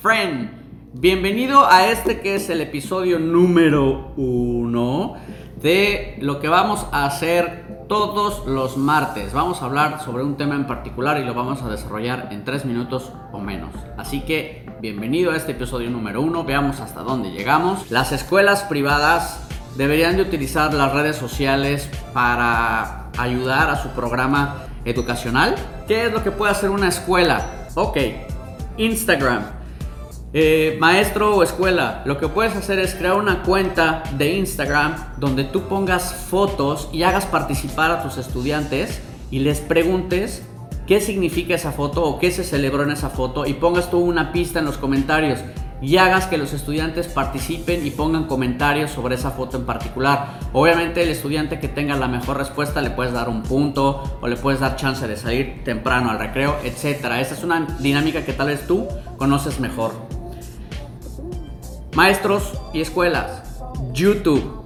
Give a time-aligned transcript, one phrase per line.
[0.00, 0.50] friend.
[0.94, 5.16] Bienvenido a este que es el episodio número uno
[5.60, 9.32] de lo que vamos a hacer todos los martes.
[9.32, 12.64] Vamos a hablar sobre un tema en particular y lo vamos a desarrollar en tres
[12.64, 13.74] minutos o menos.
[13.98, 16.44] Así que bienvenido a este episodio número uno.
[16.44, 17.90] Veamos hasta dónde llegamos.
[17.90, 25.56] Las escuelas privadas deberían de utilizar las redes sociales para ayudar a su programa educacional.
[25.86, 27.68] ¿Qué es lo que puede hacer una escuela?
[27.74, 27.98] Ok,
[28.76, 29.60] Instagram.
[30.32, 35.42] Eh, maestro o escuela, lo que puedes hacer es crear una cuenta de Instagram donde
[35.42, 39.00] tú pongas fotos y hagas participar a tus estudiantes
[39.32, 40.42] y les preguntes
[40.86, 44.30] qué significa esa foto o qué se celebró en esa foto y pongas tú una
[44.32, 45.40] pista en los comentarios
[45.82, 50.38] y hagas que los estudiantes participen y pongan comentarios sobre esa foto en particular.
[50.52, 54.36] Obviamente el estudiante que tenga la mejor respuesta le puedes dar un punto o le
[54.36, 57.04] puedes dar chance de salir temprano al recreo, etc.
[57.18, 59.92] Esa es una dinámica que tal vez tú conoces mejor.
[61.94, 63.42] Maestros y escuelas,
[63.92, 64.58] YouTube.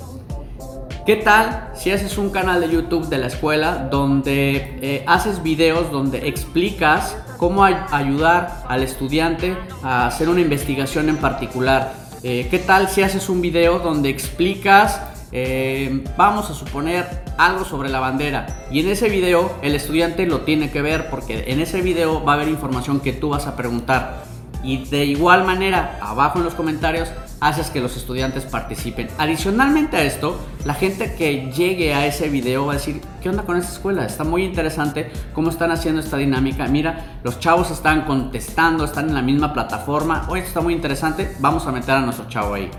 [1.07, 5.91] ¿Qué tal si haces un canal de YouTube de la escuela donde eh, haces videos
[5.93, 11.95] donde explicas cómo ayudar al estudiante a hacer una investigación en particular?
[12.23, 17.89] Eh, ¿Qué tal si haces un video donde explicas, eh, vamos a suponer, algo sobre
[17.89, 18.47] la bandera?
[18.71, 22.33] Y en ese video el estudiante lo tiene que ver porque en ese video va
[22.33, 24.25] a haber información que tú vas a preguntar.
[24.63, 27.11] Y de igual manera, abajo en los comentarios,
[27.45, 29.09] haces que los estudiantes participen.
[29.19, 33.43] Adicionalmente a esto, la gente que llegue a ese video va a decir, ¿qué onda
[33.43, 34.07] con esta escuela?
[34.07, 36.67] Está muy interesante cómo están haciendo esta dinámica.
[36.69, 40.25] Mira, los chavos están contestando, están en la misma plataforma.
[40.31, 42.71] Oye, esto está muy interesante, vamos a meter a nuestro chavo ahí.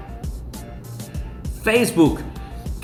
[1.62, 2.22] Facebook.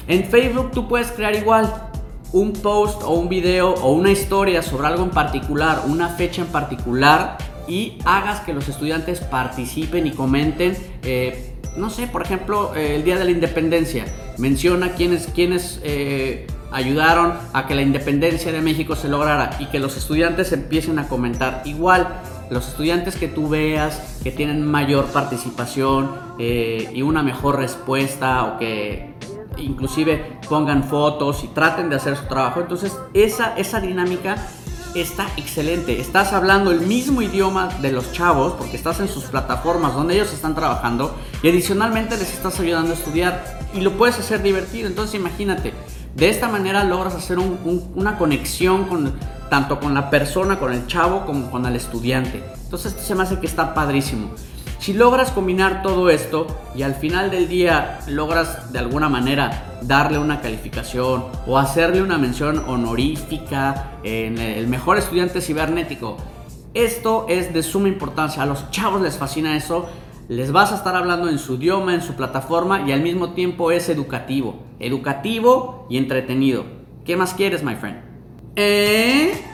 [0.07, 1.89] En Facebook tú puedes crear igual
[2.31, 6.49] un post o un video o una historia sobre algo en particular, una fecha en
[6.49, 7.37] particular
[7.67, 10.77] y hagas que los estudiantes participen y comenten.
[11.01, 14.05] Eh, no sé, por ejemplo, eh, el Día de la Independencia.
[14.37, 19.79] Menciona quiénes, quiénes eh, ayudaron a que la independencia de México se lograra y que
[19.79, 21.61] los estudiantes empiecen a comentar.
[21.65, 28.57] Igual, los estudiantes que tú veas que tienen mayor participación y una mejor respuesta o
[28.57, 29.13] que
[29.57, 32.61] inclusive pongan fotos y traten de hacer su trabajo.
[32.61, 34.35] Entonces, esa, esa dinámica
[34.95, 35.99] está excelente.
[35.99, 40.33] Estás hablando el mismo idioma de los chavos porque estás en sus plataformas donde ellos
[40.33, 44.87] están trabajando y adicionalmente les estás ayudando a estudiar y lo puedes hacer divertido.
[44.87, 45.73] Entonces imagínate,
[46.15, 49.13] de esta manera logras hacer una conexión con,
[49.49, 52.43] tanto con la persona, con el chavo, como con el estudiante.
[52.63, 54.31] Entonces se me hace que está padrísimo.
[54.81, 60.17] Si logras combinar todo esto y al final del día logras de alguna manera darle
[60.17, 66.17] una calificación o hacerle una mención honorífica en el mejor estudiante cibernético,
[66.73, 68.41] esto es de suma importancia.
[68.41, 69.87] A los chavos les fascina eso.
[70.29, 73.71] Les vas a estar hablando en su idioma, en su plataforma y al mismo tiempo
[73.71, 74.63] es educativo.
[74.79, 76.65] Educativo y entretenido.
[77.05, 77.99] ¿Qué más quieres, my friend?
[78.55, 79.45] ¿Eh?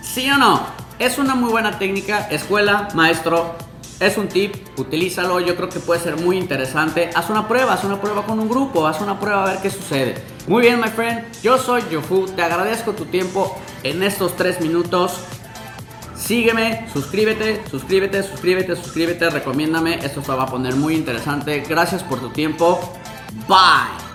[0.00, 0.60] ¿Sí o no?
[1.00, 2.28] Es una muy buena técnica.
[2.30, 3.56] Escuela, maestro,
[4.00, 7.10] es un tip, utilízalo, yo creo que puede ser muy interesante.
[7.14, 9.70] Haz una prueba, haz una prueba con un grupo, haz una prueba a ver qué
[9.70, 10.14] sucede.
[10.46, 15.20] Muy bien, my friend, yo soy Yofu, te agradezco tu tiempo en estos tres minutos.
[16.14, 21.62] Sígueme, suscríbete, suscríbete, suscríbete, suscríbete, recomiéndame, esto se va a poner muy interesante.
[21.68, 22.80] Gracias por tu tiempo.
[23.48, 24.05] Bye.